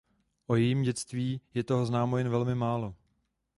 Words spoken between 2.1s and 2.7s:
jen velmi